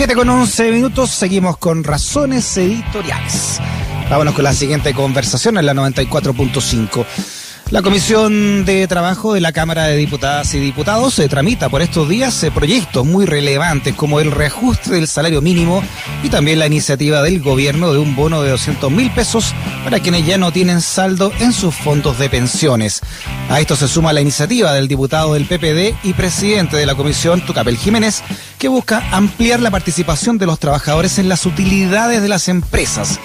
7 0.00 0.14
con 0.14 0.30
11 0.30 0.72
minutos, 0.72 1.10
seguimos 1.10 1.58
con 1.58 1.84
razones 1.84 2.56
editoriales. 2.56 3.60
Vámonos 4.08 4.32
con 4.32 4.44
la 4.44 4.54
siguiente 4.54 4.94
conversación 4.94 5.58
en 5.58 5.66
la 5.66 5.74
94.5. 5.74 7.04
La 7.68 7.82
Comisión 7.82 8.64
de 8.64 8.88
Trabajo 8.88 9.34
de 9.34 9.42
la 9.42 9.52
Cámara 9.52 9.84
de 9.84 9.96
Diputadas 9.96 10.54
y 10.54 10.58
Diputados 10.58 11.14
se 11.14 11.28
tramita 11.28 11.68
por 11.68 11.82
estos 11.82 12.08
días 12.08 12.42
eh, 12.42 12.50
proyectos 12.50 13.06
muy 13.06 13.26
relevantes 13.26 13.94
como 13.94 14.20
el 14.20 14.32
reajuste 14.32 14.90
del 14.90 15.06
salario 15.06 15.42
mínimo 15.42 15.82
y 16.22 16.30
también 16.30 16.58
la 16.58 16.66
iniciativa 16.66 17.22
del 17.22 17.40
gobierno 17.40 17.92
de 17.92 17.98
un 17.98 18.16
bono 18.16 18.42
de 18.42 18.50
200 18.50 18.90
mil 18.90 19.10
pesos 19.10 19.54
para 19.84 20.00
quienes 20.00 20.26
ya 20.26 20.38
no 20.38 20.50
tienen 20.50 20.80
saldo 20.80 21.30
en 21.40 21.52
sus 21.52 21.74
fondos 21.74 22.18
de 22.18 22.30
pensiones. 22.30 23.02
A 23.50 23.60
esto 23.60 23.76
se 23.76 23.86
suma 23.86 24.12
la 24.14 24.22
iniciativa 24.22 24.72
del 24.72 24.88
diputado 24.88 25.34
del 25.34 25.44
PPD 25.44 25.94
y 26.02 26.14
presidente 26.14 26.76
de 26.76 26.86
la 26.86 26.94
Comisión, 26.94 27.44
Tucapel 27.44 27.76
Jiménez, 27.76 28.24
que 28.60 28.68
busca 28.68 29.02
ampliar 29.10 29.58
la 29.60 29.70
participación 29.70 30.36
de 30.36 30.44
los 30.44 30.58
trabajadores 30.60 31.18
en 31.18 31.30
las 31.30 31.46
utilidades 31.46 32.20
de 32.20 32.28
las 32.28 32.46
empresas. 32.46 33.18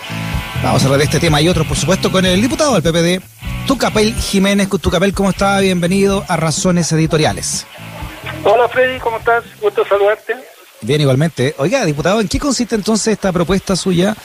Vamos 0.64 0.82
a 0.82 0.86
hablar 0.86 1.00
de 1.00 1.04
este 1.04 1.20
tema 1.20 1.42
y 1.42 1.50
otros, 1.50 1.68
por 1.68 1.76
supuesto, 1.76 2.10
con 2.10 2.26
el 2.26 2.42
diputado 2.42 2.80
del 2.80 2.82
PPD, 2.82 3.22
Tucapel 3.68 4.16
Jiménez. 4.16 4.70
Tucapel, 4.70 5.14
¿cómo 5.14 5.32
está? 5.32 5.60
Bienvenido 5.60 6.24
a 6.30 6.38
Razones 6.38 6.90
Editoriales. 6.94 7.68
Hola 8.46 8.70
Freddy, 8.70 8.98
¿cómo 9.00 9.18
estás? 9.18 9.44
Gusto 9.60 9.86
saludarte. 9.86 10.36
Bien, 10.80 11.02
igualmente. 11.02 11.54
Oiga, 11.58 11.84
diputado, 11.84 12.22
¿en 12.22 12.30
qué 12.30 12.40
consiste 12.40 12.76
entonces 12.76 13.10
esta 13.10 13.34
propuesta 13.34 13.76
suya 13.76 14.16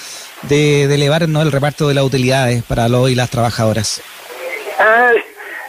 de, 0.42 0.84
elevar 0.84 1.24
el 1.24 1.52
reparto 1.52 1.88
de 1.88 1.94
las 1.94 2.04
utilidades 2.04 2.62
para 2.62 2.88
los 2.88 3.10
y 3.10 3.16
las 3.16 3.30
trabajadoras? 3.30 4.00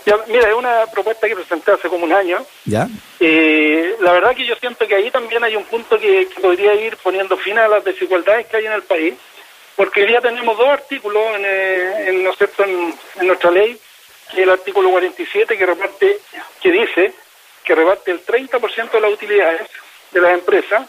Ah, 0.08 0.20
mira, 0.28 0.50
es 0.50 0.56
una 0.56 0.86
propuesta 0.88 1.28
que 1.28 1.36
presenté 1.36 1.72
hace 1.72 1.90
como 1.90 2.06
un 2.06 2.14
año. 2.14 2.46
¿Ya? 2.66 2.88
Eh, 3.20 3.96
la 4.00 4.14
verdad 4.14 4.36
que 4.36 4.46
yo 4.46 4.56
siento 4.56 4.88
que 4.88 4.96
ahí 4.96 5.12
también 5.12 5.44
hay 5.44 5.56
un 5.56 5.66
punto 5.66 6.00
que, 6.00 6.28
podría 6.42 6.74
ir 6.74 6.98
poniendo 6.98 7.38
fin 7.38 7.58
a 7.60 7.68
las 7.68 7.84
desigualdades 7.84 8.48
que 8.48 8.58
hay 8.58 8.66
en 8.66 8.74
el 8.74 8.84
país 8.84 9.16
porque 9.76 10.02
hoy 10.02 10.08
día 10.10 10.22
tenemos 10.22 10.56
dos 10.58 10.68
artículos 10.68 11.24
en, 11.38 11.44
eh, 11.44 12.10
en, 12.10 12.16
en, 12.18 13.28
nuestra 13.28 13.50
ley, 13.50 13.80
el 14.36 14.50
artículo 14.50 14.92
47 14.92 15.58
que 15.58 15.66
reparte, 15.66 16.20
que 16.62 16.72
dice 16.72 17.14
que 17.64 17.74
reparte 17.74 18.12
el 18.12 18.24
30% 18.24 18.92
de 18.92 19.02
las 19.02 19.12
utilidades 19.12 19.68
de 20.12 20.22
las 20.22 20.34
empresas, 20.34 20.88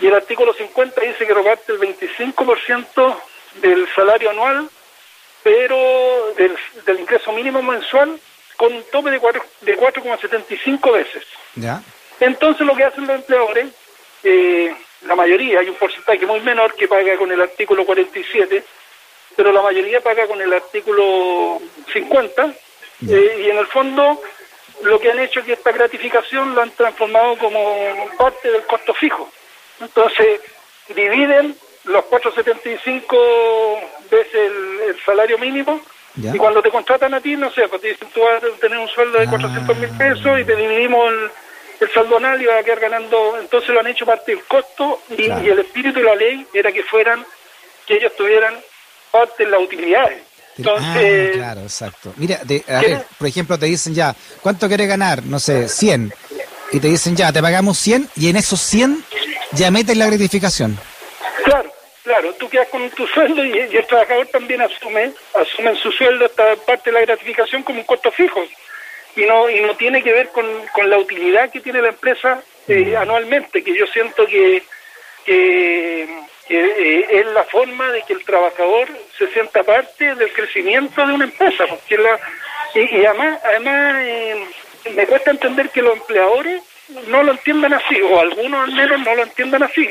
y 0.00 0.08
el 0.08 0.14
artículo 0.14 0.52
50 0.54 1.00
dice 1.02 1.26
que 1.26 1.34
reparte 1.34 1.72
el 1.72 1.78
25% 1.78 3.16
del 3.62 3.86
salario 3.94 4.30
anual, 4.30 4.68
pero 5.42 6.34
del, 6.36 6.56
ingreso 6.98 7.32
mínimo 7.32 7.62
mensual, 7.62 8.18
con 8.56 8.72
un 8.72 8.82
tope 8.90 9.10
de 9.10 9.20
4,75 9.20 10.92
veces. 10.92 11.24
¿Ya? 11.54 11.82
Entonces 12.20 12.66
lo 12.66 12.76
que 12.76 12.84
hacen 12.84 13.06
los 13.06 13.16
empleadores, 13.16 13.68
eh, 14.22 14.74
la 15.06 15.14
mayoría, 15.14 15.60
hay 15.60 15.68
un 15.68 15.76
porcentaje 15.76 16.26
muy 16.26 16.40
menor 16.40 16.74
que 16.74 16.86
paga 16.86 17.16
con 17.16 17.32
el 17.32 17.40
artículo 17.40 17.86
47, 17.86 18.62
pero 19.34 19.52
la 19.52 19.62
mayoría 19.62 20.00
paga 20.02 20.26
con 20.26 20.40
el 20.40 20.52
artículo 20.52 21.60
50, 21.92 22.54
eh, 23.08 23.42
y 23.44 23.50
en 23.50 23.56
el 23.56 23.66
fondo 23.66 24.20
lo 24.82 24.98
que 24.98 25.10
han 25.10 25.18
hecho 25.18 25.40
es 25.40 25.46
que 25.46 25.52
esta 25.54 25.72
gratificación 25.72 26.54
lo 26.54 26.62
han 26.62 26.70
transformado 26.72 27.38
como 27.38 28.08
parte 28.18 28.50
del 28.50 28.62
costo 28.66 28.92
fijo. 28.92 29.30
Entonces, 29.80 30.40
dividen 30.88 31.56
los 31.84 32.04
475 32.04 33.16
veces 34.10 34.34
el, 34.34 34.96
salario 35.04 35.38
mínimo, 35.38 35.80
y 36.16 36.36
cuando 36.36 36.60
te 36.60 36.70
contratan 36.70 37.14
a 37.14 37.20
ti, 37.20 37.36
no 37.36 37.50
sé, 37.52 37.68
pues 37.68 37.80
te 37.80 37.88
dicen 37.88 38.08
tú 38.12 38.20
vas 38.20 38.42
a 38.42 38.60
tener 38.60 38.78
un 38.78 38.88
sueldo 38.88 39.18
de 39.18 39.26
400 39.26 39.78
mil 39.78 39.90
pesos 39.90 40.40
y 40.40 40.44
te 40.44 40.56
dividimos 40.56 41.12
el 41.12 41.30
el 41.80 41.90
saldo 41.92 42.18
anual 42.18 42.40
iba 42.40 42.58
a 42.58 42.62
quedar 42.62 42.80
ganando, 42.80 43.38
entonces 43.40 43.70
lo 43.70 43.80
han 43.80 43.86
hecho 43.86 44.04
parte 44.04 44.32
del 44.32 44.44
costo 44.44 45.00
y, 45.08 45.24
el 45.24 45.58
espíritu 45.58 45.98
de 45.98 46.04
la 46.04 46.14
ley 46.14 46.46
era 46.52 46.70
que 46.70 46.82
fueran, 46.82 47.24
que 47.86 47.94
ellos 47.94 48.12
tuvieran 48.16 48.54
parte 49.10 49.44
de 49.44 49.50
las 49.50 49.60
utilidades. 49.62 50.22
Entonces, 50.58 51.30
ah, 51.32 51.36
claro, 51.36 51.60
exacto. 51.62 52.12
Mira, 52.16 52.38
a 52.68 52.80
ver, 52.80 53.06
por 53.16 53.26
ejemplo, 53.26 53.58
te 53.58 53.66
dicen 53.66 53.94
ya, 53.94 54.14
¿cuánto 54.42 54.68
quieres 54.68 54.88
ganar? 54.88 55.22
No 55.22 55.40
sé, 55.40 55.68
100. 55.68 56.12
Y 56.72 56.80
te 56.80 56.88
dicen 56.88 57.16
ya, 57.16 57.32
te 57.32 57.40
pagamos 57.40 57.78
100 57.78 58.10
y 58.16 58.28
en 58.28 58.36
esos 58.36 58.60
100 58.60 59.02
ya 59.52 59.70
metes 59.70 59.96
la 59.96 60.06
gratificación. 60.06 60.78
Claro, 62.10 62.34
tú 62.34 62.48
quedas 62.48 62.66
con 62.70 62.90
tu 62.90 63.06
sueldo 63.06 63.44
y, 63.44 63.50
y 63.72 63.76
el 63.76 63.86
trabajador 63.86 64.26
también 64.26 64.60
asume, 64.60 65.12
asume 65.32 65.70
en 65.70 65.76
su 65.76 65.92
sueldo 65.92 66.26
esta 66.26 66.56
parte 66.56 66.90
de 66.90 66.94
la 66.94 67.02
gratificación 67.02 67.62
como 67.62 67.78
un 67.78 67.86
costo 67.86 68.10
fijo. 68.10 68.42
Y 69.14 69.26
no 69.26 69.48
y 69.48 69.60
no 69.60 69.76
tiene 69.76 70.02
que 70.02 70.12
ver 70.12 70.30
con, 70.30 70.44
con 70.72 70.90
la 70.90 70.98
utilidad 70.98 71.52
que 71.52 71.60
tiene 71.60 71.80
la 71.80 71.90
empresa 71.90 72.42
eh, 72.66 72.96
anualmente, 72.96 73.62
que 73.62 73.78
yo 73.78 73.86
siento 73.86 74.26
que, 74.26 74.60
que, 75.24 76.02
eh, 76.48 77.06
es 77.10 77.26
la 77.26 77.44
forma 77.44 77.92
de 77.92 78.02
que 78.02 78.14
el 78.14 78.24
trabajador 78.24 78.88
se 79.16 79.28
sienta 79.28 79.62
parte 79.62 80.16
del 80.16 80.32
crecimiento 80.32 81.06
de 81.06 81.12
una 81.12 81.26
empresa, 81.26 81.64
porque 81.68 81.96
la, 81.96 82.18
y, 82.74 83.04
además, 83.06 83.38
además 83.44 83.96
eh, 84.00 84.46
me 84.96 85.06
cuesta 85.06 85.30
entender 85.30 85.68
que 85.68 85.80
los 85.80 85.96
empleadores 85.96 86.60
no 87.06 87.22
lo 87.22 87.30
entiendan 87.30 87.74
así, 87.74 88.02
o 88.02 88.18
algunos 88.18 88.68
al 88.68 88.74
menos 88.74 88.98
no 88.98 89.14
lo 89.14 89.22
entiendan 89.22 89.62
así, 89.62 89.88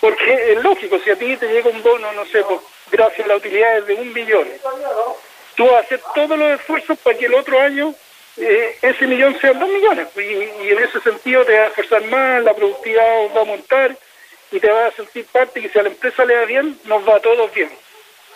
porque 0.00 0.52
es 0.52 0.62
lógico, 0.62 0.98
si 1.02 1.10
a 1.10 1.16
ti 1.16 1.36
te 1.36 1.48
llega 1.48 1.70
un 1.70 1.82
bono, 1.82 2.12
no 2.12 2.24
sé, 2.26 2.42
pues, 2.42 2.60
gracias 2.90 3.24
a 3.24 3.28
la 3.28 3.36
utilidad 3.36 3.82
de 3.82 3.94
un 3.94 4.12
millón, 4.12 4.48
tú 5.54 5.64
vas 5.64 5.74
a 5.74 5.78
hacer 5.80 6.00
todos 6.14 6.38
los 6.38 6.60
esfuerzos 6.60 6.98
para 6.98 7.16
que 7.16 7.26
el 7.26 7.34
otro 7.34 7.60
año 7.60 7.94
eh, 8.36 8.76
ese 8.82 9.06
millón 9.06 9.36
sean 9.40 9.58
dos 9.58 9.68
millones. 9.68 10.08
Y, 10.16 10.68
en 10.68 10.78
ese 10.78 11.00
sentido 11.00 11.44
te 11.44 11.58
va 11.58 11.64
a 11.64 11.68
esforzar 11.68 12.04
más, 12.06 12.42
la 12.42 12.54
productividad 12.54 13.34
va 13.34 13.40
a 13.40 13.44
montar 13.44 13.96
y 14.52 14.60
te 14.60 14.70
va 14.70 14.86
a 14.86 14.92
sentir 14.92 15.24
parte 15.26 15.60
que 15.60 15.68
si 15.68 15.78
a 15.78 15.82
la 15.82 15.88
empresa 15.88 16.24
le 16.24 16.36
va 16.36 16.44
bien, 16.44 16.78
nos 16.84 17.08
va 17.08 17.16
a 17.16 17.20
todos 17.20 17.52
bien. 17.54 17.70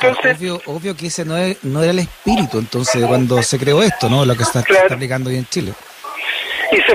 Entonces, 0.00 0.38
obvio, 0.38 0.62
obvio 0.64 0.96
que 0.96 1.08
ese 1.08 1.26
no, 1.26 1.36
es, 1.36 1.62
no 1.62 1.82
era 1.82 1.90
el 1.90 1.98
espíritu 1.98 2.58
entonces 2.58 3.04
cuando 3.06 3.42
se 3.42 3.58
creó 3.58 3.82
esto, 3.82 4.08
¿no? 4.08 4.24
Lo 4.24 4.34
que 4.34 4.44
está, 4.44 4.64
aplicando 4.88 5.28
hoy 5.28 5.36
en 5.36 5.46
Chile. 5.46 5.74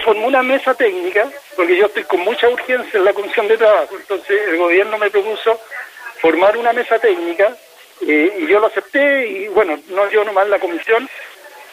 Formó 0.05 0.27
una 0.27 0.43
mesa 0.43 0.75
técnica, 0.75 1.27
porque 1.55 1.75
yo 1.75 1.87
estoy 1.87 2.03
con 2.03 2.19
mucha 2.19 2.47
urgencia 2.47 2.97
en 2.97 3.05
la 3.05 3.13
Comisión 3.13 3.47
de 3.47 3.57
Trabajo, 3.57 3.95
entonces 3.97 4.39
el 4.49 4.57
gobierno 4.57 4.99
me 4.99 5.09
propuso 5.09 5.59
formar 6.21 6.55
una 6.57 6.73
mesa 6.73 6.99
técnica 6.99 7.57
eh, 8.01 8.37
y 8.39 8.47
yo 8.47 8.59
lo 8.59 8.67
acepté 8.67 9.27
y 9.27 9.47
bueno, 9.47 9.79
no 9.89 10.07
yo 10.11 10.23
nomás 10.23 10.47
la 10.47 10.59
comisión, 10.59 11.09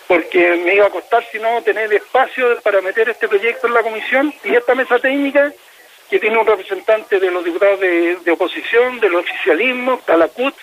porque 0.09 0.57
me 0.65 0.75
iba 0.77 0.87
a 0.87 0.91
costar, 0.91 1.23
si 1.31 1.39
no, 1.39 1.61
tener 1.63 1.93
espacio 1.93 2.59
para 2.63 2.81
meter 2.81 3.11
este 3.11 3.29
proyecto 3.29 3.67
en 3.67 3.75
la 3.75 3.83
comisión 3.83 4.33
y 4.45 4.55
esta 4.55 4.75
mesa 4.75 4.99
técnica 4.99 5.53
que 6.09 6.19
tiene 6.19 6.39
un 6.39 6.47
representante 6.47 7.19
de 7.21 7.31
los 7.31 7.45
diputados 7.45 7.81
de, 7.81 8.31
oposición, 8.31 8.99
del 9.01 9.15
oficialismo, 9.15 9.95
está 9.95 10.17
la 10.17 10.29
CUT, 10.29 10.55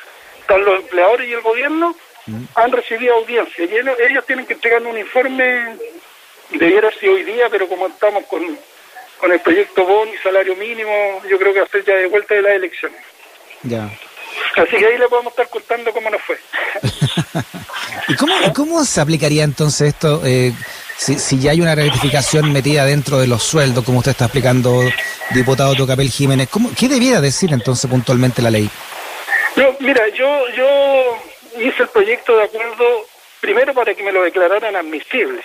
están 0.41 0.65
los 0.65 0.79
empleadores 0.81 1.27
y 1.27 1.33
el 1.33 1.41
gobierno, 1.41 1.95
mm. 2.25 2.43
han 2.55 2.71
recibido 2.71 3.15
audiencia 3.15 3.65
y 3.65 3.75
ellos, 3.75 4.25
tienen 4.25 4.45
que 4.45 4.53
entregar 4.53 4.81
un 4.83 4.97
informe, 4.97 5.77
debiera 6.51 6.91
ser 6.91 7.09
hoy 7.09 7.23
día, 7.23 7.47
pero 7.49 7.67
como 7.67 7.87
estamos 7.87 8.23
con, 8.25 8.57
con 9.19 9.31
el 9.31 9.39
proyecto 9.39 9.85
BON 9.85 10.09
y 10.09 10.17
salario 10.17 10.55
mínimo, 10.55 11.21
yo 11.29 11.37
creo 11.37 11.53
que 11.53 11.59
va 11.59 11.65
a 11.65 11.69
ser 11.69 11.85
ya 11.85 11.95
de 11.95 12.07
vuelta 12.07 12.35
de 12.35 12.41
las 12.41 12.53
elecciones. 12.53 12.99
Ya. 13.63 13.89
Así 14.55 14.77
que 14.77 14.85
ahí 14.85 14.97
le 14.97 15.07
podemos 15.07 15.31
estar 15.31 15.49
contando 15.49 15.91
cómo 15.91 16.09
nos 16.09 16.21
fue. 16.21 16.37
¿Y 18.07 18.15
cómo, 18.15 18.33
cómo 18.55 18.85
se 18.85 19.01
aplicaría 19.01 19.43
entonces 19.43 19.89
esto 19.89 20.21
eh, 20.25 20.53
si, 20.97 21.39
ya 21.39 21.51
hay 21.51 21.61
una 21.61 21.75
rectificación 21.75 22.51
metida 22.51 22.85
dentro 22.85 23.19
de 23.19 23.27
los 23.27 23.43
sueldos, 23.43 23.85
como 23.85 23.99
usted 23.99 24.11
está 24.11 24.25
explicando, 24.25 24.81
diputado 25.31 25.75
Tocapel 25.75 26.09
Jiménez? 26.09 26.49
¿cómo, 26.49 26.71
¿Qué 26.77 26.87
debiera 26.87 27.21
decir 27.21 27.53
entonces 27.53 27.89
puntualmente 27.89 28.41
la 28.41 28.49
ley? 28.49 28.69
No, 29.55 29.75
mira, 29.79 30.07
yo, 30.09 30.49
yo 30.55 31.17
hice 31.59 31.83
el 31.83 31.89
proyecto 31.89 32.35
de 32.35 32.43
acuerdo 32.43 33.05
primero 33.39 33.73
para 33.73 33.93
que 33.93 34.03
me 34.03 34.11
lo 34.11 34.23
declararan 34.23 34.75
admisible. 34.75 35.41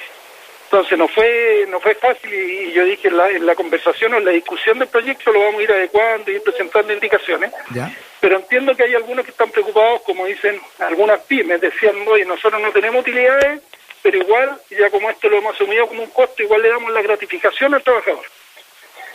Entonces 0.64 0.98
no 0.98 1.06
fue 1.08 1.66
no 1.68 1.78
fue 1.80 1.94
fácil 1.94 2.32
y 2.32 2.72
yo 2.72 2.84
dije 2.84 3.08
en 3.08 3.16
la, 3.16 3.30
en 3.30 3.46
la 3.46 3.54
conversación 3.54 4.14
o 4.14 4.18
en 4.18 4.24
la 4.24 4.32
discusión 4.32 4.78
del 4.78 4.88
proyecto 4.88 5.32
lo 5.32 5.44
vamos 5.44 5.60
a 5.60 5.62
ir 5.62 5.72
adecuando 5.72 6.30
y 6.30 6.34
ir 6.34 6.42
presentando 6.42 6.92
indicaciones. 6.92 7.52
Pero 8.20 8.36
entiendo 8.36 8.74
que 8.74 8.84
hay 8.84 8.94
algunos 8.94 9.24
que 9.24 9.30
están 9.30 9.50
preocupados, 9.50 10.02
como 10.02 10.26
dicen 10.26 10.60
algunas 10.78 11.20
pymes, 11.20 11.60
decían, 11.60 11.94
oye, 12.06 12.24
nosotros 12.24 12.60
no 12.60 12.72
tenemos 12.72 13.02
utilidades, 13.02 13.60
pero 14.02 14.16
igual, 14.16 14.58
ya 14.70 14.90
como 14.90 15.10
esto 15.10 15.28
lo 15.28 15.38
hemos 15.38 15.54
asumido 15.54 15.86
como 15.86 16.02
un 16.02 16.10
costo, 16.10 16.42
igual 16.42 16.62
le 16.62 16.70
damos 16.70 16.92
la 16.92 17.02
gratificación 17.02 17.74
al 17.74 17.82
trabajador. 17.82 18.24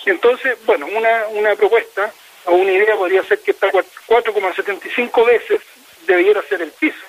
Entonces, 0.05 0.57
bueno, 0.65 0.85
una, 0.85 1.27
una 1.29 1.55
propuesta 1.55 2.13
o 2.45 2.55
una 2.55 2.71
idea 2.71 2.95
podría 2.95 3.23
ser 3.23 3.39
que 3.39 3.51
esta 3.51 3.69
4,75 3.71 5.25
veces 5.25 5.61
debiera 6.05 6.41
ser 6.43 6.61
el 6.61 6.71
piso. 6.71 7.08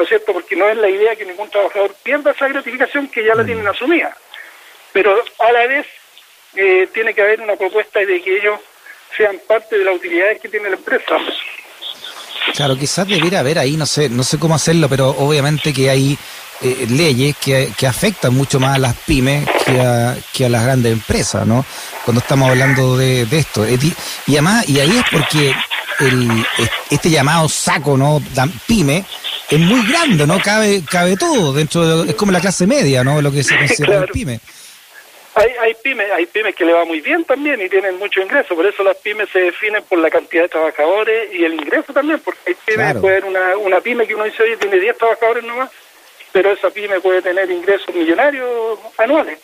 ¿No 0.00 0.04
es 0.04 0.08
cierto? 0.08 0.32
Porque 0.32 0.56
no 0.56 0.66
es 0.66 0.78
la 0.78 0.88
idea 0.88 1.14
que 1.14 1.26
ningún 1.26 1.50
trabajador 1.50 1.94
pierda 2.02 2.30
esa 2.30 2.48
gratificación 2.48 3.08
que 3.08 3.22
ya 3.22 3.34
la 3.34 3.44
tienen 3.44 3.68
asumida. 3.68 4.16
Pero 4.94 5.14
a 5.38 5.52
la 5.52 5.66
vez 5.66 5.86
eh, 6.56 6.88
tiene 6.94 7.12
que 7.12 7.20
haber 7.20 7.42
una 7.42 7.54
propuesta 7.54 8.00
de 8.00 8.22
que 8.22 8.38
ellos 8.38 8.58
sean 9.14 9.38
parte 9.46 9.76
de 9.76 9.84
las 9.84 9.94
utilidades 9.94 10.40
que 10.40 10.48
tiene 10.48 10.70
la 10.70 10.76
empresa. 10.76 11.18
Claro, 12.54 12.78
quizás 12.78 13.06
debiera 13.06 13.40
haber 13.40 13.58
ahí, 13.58 13.76
no 13.76 13.84
sé, 13.84 14.08
no 14.08 14.22
sé 14.22 14.38
cómo 14.38 14.54
hacerlo, 14.54 14.88
pero 14.88 15.10
obviamente 15.10 15.74
que 15.74 15.90
hay 15.90 16.16
eh, 16.62 16.86
leyes 16.88 17.36
que, 17.36 17.70
que, 17.76 17.86
afectan 17.86 18.34
mucho 18.34 18.58
más 18.58 18.76
a 18.76 18.78
las 18.78 18.96
pymes 18.96 19.46
que 19.66 19.82
a, 19.82 20.16
que 20.32 20.46
a 20.46 20.48
las 20.48 20.64
grandes 20.64 20.94
empresas, 20.94 21.46
¿no? 21.46 21.66
Cuando 22.06 22.22
estamos 22.22 22.48
hablando 22.48 22.96
de, 22.96 23.26
de 23.26 23.38
esto. 23.38 23.66
Y 23.68 24.32
además, 24.32 24.66
y 24.66 24.80
ahí 24.80 24.96
es 24.96 25.04
porque 25.12 25.54
el, 26.00 26.46
este 26.88 27.10
llamado 27.10 27.50
saco, 27.50 27.98
¿no? 27.98 28.22
Pyme, 28.66 29.04
es 29.50 29.58
muy 29.58 29.86
grande, 29.86 30.26
¿no? 30.26 30.40
Cabe, 30.40 30.82
cabe 30.88 31.16
todo 31.16 31.52
dentro 31.52 32.04
de, 32.04 32.10
es 32.10 32.16
como 32.16 32.32
la 32.32 32.40
clase 32.40 32.66
media, 32.66 33.02
¿no? 33.02 33.20
Lo 33.20 33.32
que 33.32 33.42
se 33.42 33.56
considera 33.56 34.06
pyme. 34.06 34.40
Hay, 35.34 35.48
hay 35.60 35.74
pymes, 35.74 36.10
hay 36.10 36.26
pymes 36.26 36.54
que 36.54 36.64
le 36.64 36.72
va 36.72 36.84
muy 36.84 37.00
bien 37.00 37.24
también 37.24 37.60
y 37.60 37.68
tienen 37.68 37.98
mucho 37.98 38.20
ingreso, 38.20 38.54
por 38.56 38.66
eso 38.66 38.82
las 38.82 38.96
pymes 38.96 39.28
se 39.30 39.38
definen 39.38 39.82
por 39.84 39.98
la 39.98 40.10
cantidad 40.10 40.42
de 40.42 40.48
trabajadores 40.48 41.32
y 41.32 41.44
el 41.44 41.54
ingreso 41.54 41.92
también, 41.92 42.20
porque 42.20 42.40
hay 42.48 42.54
pymes, 42.64 42.96
puede 42.96 43.22
una, 43.22 43.56
una 43.56 43.80
pyme 43.80 44.06
que 44.06 44.14
uno 44.14 44.24
dice, 44.24 44.42
oye, 44.42 44.56
tiene 44.56 44.80
10 44.80 44.98
trabajadores 44.98 45.44
nomás, 45.44 45.70
pero 46.32 46.52
esa 46.52 46.70
pyme 46.70 47.00
puede 47.00 47.22
tener 47.22 47.50
ingresos 47.50 47.94
millonarios 47.94 48.78
anuales. 48.98 49.38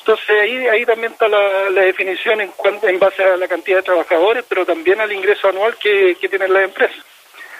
Entonces 0.00 0.30
ahí, 0.40 0.66
ahí 0.68 0.86
también 0.86 1.12
está 1.12 1.28
la, 1.28 1.82
definición 1.82 2.40
en, 2.40 2.50
en 2.82 2.98
base 2.98 3.22
a 3.22 3.36
la 3.36 3.46
cantidad 3.48 3.78
de 3.78 3.82
trabajadores, 3.82 4.44
pero 4.48 4.64
también 4.64 5.00
al 5.00 5.12
ingreso 5.12 5.48
anual 5.48 5.76
que, 5.76 6.16
que 6.20 6.28
tienen 6.28 6.52
las 6.52 6.64
empresas. 6.64 7.04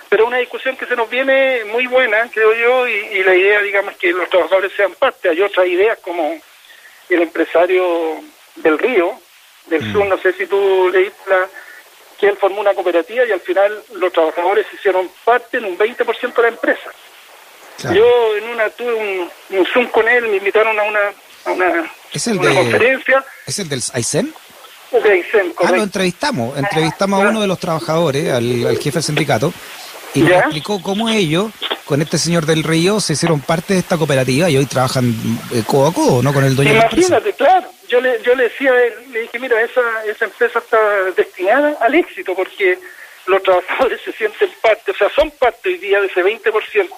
Pero 0.08 0.26
una 0.26 0.38
discusión 0.38 0.76
que 0.76 0.86
se 0.86 0.96
nos 0.96 1.10
viene 1.10 1.64
muy 1.66 1.86
buena, 1.86 2.28
creo 2.32 2.54
yo, 2.54 2.88
y, 2.88 2.92
y 2.92 3.22
la 3.22 3.34
idea, 3.34 3.60
digamos, 3.60 3.96
que 3.96 4.12
los 4.12 4.28
trabajadores 4.30 4.72
sean 4.74 4.94
parte. 4.94 5.28
Hay 5.28 5.40
otras 5.42 5.66
ideas 5.66 5.98
como 6.00 6.38
el 7.08 7.22
empresario 7.22 8.20
del 8.56 8.78
Río, 8.78 9.20
del 9.66 9.82
mm. 9.82 9.92
sur, 9.92 10.06
no 10.06 10.18
sé 10.18 10.32
si 10.32 10.46
tú 10.46 10.90
leíste 10.92 11.18
la, 11.28 11.48
que 12.18 12.26
él 12.26 12.36
formó 12.36 12.60
una 12.60 12.74
cooperativa 12.74 13.24
y 13.24 13.32
al 13.32 13.40
final 13.40 13.82
los 13.94 14.12
trabajadores 14.12 14.66
hicieron 14.72 15.08
parte 15.24 15.58
en 15.58 15.66
un 15.66 15.78
20% 15.78 16.34
de 16.34 16.42
la 16.42 16.48
empresa. 16.48 16.90
Yo 17.94 18.36
en 18.36 18.48
una 18.48 18.68
tuve 18.70 18.92
un, 18.92 19.66
Zoom 19.72 19.86
con 19.86 20.08
él, 20.08 20.26
me 20.26 20.38
invitaron 20.38 20.78
a 20.80 20.82
una, 20.82 21.00
a 21.44 21.52
una, 21.52 21.92
conferencia. 22.10 23.24
¿Es 23.46 23.58
el 23.60 23.68
del? 23.68 23.80
De 23.80 23.90
Aysén, 23.94 24.34
Ah, 25.62 25.70
lo 25.70 25.82
entrevistamos, 25.82 26.56
entrevistamos 26.56 27.22
a 27.22 27.28
uno 27.28 27.42
de 27.42 27.46
los 27.46 27.58
trabajadores, 27.58 28.32
al, 28.32 28.66
al 28.66 28.78
jefe 28.78 28.92
del 28.92 29.02
sindicato, 29.02 29.52
y 30.14 30.20
nos 30.20 30.32
explicó 30.32 30.82
cómo 30.82 31.08
ellos, 31.08 31.52
con 31.84 32.02
este 32.02 32.18
señor 32.18 32.46
del 32.46 32.64
Río, 32.64 33.00
se 33.00 33.14
hicieron 33.14 33.40
parte 33.40 33.74
de 33.74 33.80
esta 33.80 33.96
cooperativa 33.96 34.48
y 34.50 34.56
hoy 34.56 34.66
trabajan 34.66 35.14
eh, 35.52 35.62
codo 35.66 35.88
a 35.88 35.94
codo, 35.94 36.22
¿no? 36.22 36.32
Con 36.32 36.44
el 36.44 36.56
dueño 36.56 36.72
Imagínate, 36.72 37.24
de 37.24 37.30
la 37.30 37.36
claro. 37.36 37.68
Yo 37.88 38.00
le, 38.02 38.20
yo 38.22 38.34
le 38.34 38.44
decía 38.44 38.70
a 38.70 38.84
él, 38.84 38.92
le 39.12 39.20
dije, 39.22 39.38
mira, 39.38 39.60
esa, 39.62 39.80
esa 40.04 40.26
empresa 40.26 40.58
está 40.58 40.78
destinada 41.16 41.78
al 41.80 41.94
éxito 41.94 42.34
porque 42.34 42.78
los 43.26 43.42
trabajadores 43.42 44.00
se 44.04 44.12
sienten 44.12 44.50
parte, 44.60 44.90
o 44.90 44.94
sea, 44.94 45.08
son 45.10 45.30
parte 45.32 45.70
hoy 45.70 45.78
día 45.78 46.00
de 46.00 46.08
ese 46.08 46.22
20% 46.22 46.88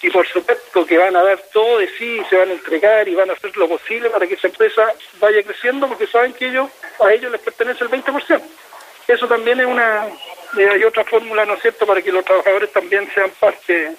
y 0.00 0.10
por 0.10 0.26
supuesto 0.28 0.86
que 0.86 0.96
van 0.96 1.16
a 1.16 1.24
dar 1.24 1.38
todo 1.52 1.78
de 1.78 1.88
sí, 1.98 2.20
se 2.30 2.36
van 2.36 2.50
a 2.50 2.52
entregar 2.52 3.08
y 3.08 3.14
van 3.14 3.30
a 3.30 3.32
hacer 3.32 3.56
lo 3.56 3.68
posible 3.68 4.10
para 4.10 4.26
que 4.26 4.34
esa 4.34 4.46
empresa 4.46 4.92
vaya 5.18 5.42
creciendo 5.42 5.88
porque 5.88 6.06
saben 6.06 6.32
que 6.34 6.48
ellos 6.48 6.70
a 7.00 7.12
ellos 7.12 7.32
les 7.32 7.40
pertenece 7.40 7.84
el 7.84 7.90
20%. 7.90 8.40
Eso 9.08 9.26
también 9.26 9.58
es 9.58 9.66
una, 9.66 10.06
eh, 10.58 10.68
hay 10.70 10.84
otra 10.84 11.02
fórmula, 11.04 11.46
¿no 11.46 11.54
es 11.54 11.62
cierto?, 11.62 11.86
para 11.86 12.02
que 12.02 12.12
los 12.12 12.24
trabajadores 12.24 12.70
también 12.72 13.08
sean 13.14 13.30
parte 13.40 13.96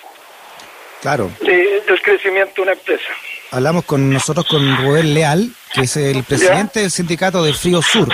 claro. 1.02 1.32
del 1.42 2.02
crecimiento 2.04 2.54
de 2.58 2.62
una 2.62 2.72
empresa. 2.74 3.10
Hablamos 3.52 3.86
con 3.86 4.14
nosotros 4.14 4.46
con 4.46 4.78
Rubén 4.78 5.16
Leal, 5.16 5.50
que 5.74 5.82
es 5.82 5.98
el 5.98 6.24
presidente 6.24 6.82
del 6.82 6.92
sindicato 6.92 7.44
de 7.44 7.54
Frío 7.54 7.82
Sur. 7.82 8.08